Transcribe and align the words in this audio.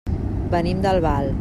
Venim 0.55 0.81
d'Albal. 0.87 1.29